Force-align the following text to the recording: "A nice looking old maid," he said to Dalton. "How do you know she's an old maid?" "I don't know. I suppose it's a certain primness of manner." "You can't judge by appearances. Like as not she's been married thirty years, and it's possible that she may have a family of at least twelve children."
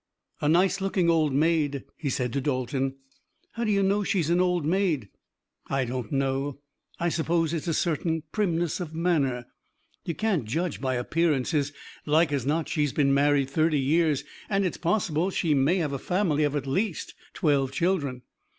"A 0.41 0.49
nice 0.49 0.81
looking 0.81 1.11
old 1.11 1.31
maid," 1.31 1.83
he 1.95 2.09
said 2.09 2.33
to 2.33 2.41
Dalton. 2.41 2.95
"How 3.51 3.63
do 3.65 3.69
you 3.69 3.83
know 3.83 4.03
she's 4.03 4.31
an 4.31 4.41
old 4.41 4.65
maid?" 4.65 5.09
"I 5.67 5.85
don't 5.85 6.11
know. 6.11 6.57
I 6.99 7.09
suppose 7.09 7.53
it's 7.53 7.67
a 7.67 7.73
certain 7.75 8.23
primness 8.31 8.79
of 8.79 8.95
manner." 8.95 9.45
"You 10.03 10.15
can't 10.15 10.45
judge 10.45 10.81
by 10.81 10.95
appearances. 10.95 11.71
Like 12.07 12.31
as 12.33 12.47
not 12.47 12.67
she's 12.67 12.93
been 12.93 13.13
married 13.13 13.51
thirty 13.51 13.79
years, 13.79 14.23
and 14.49 14.65
it's 14.65 14.75
possible 14.77 15.27
that 15.27 15.35
she 15.35 15.53
may 15.53 15.75
have 15.75 15.93
a 15.93 15.99
family 15.99 16.45
of 16.45 16.55
at 16.55 16.65
least 16.65 17.13
twelve 17.35 17.71
children." 17.71 18.23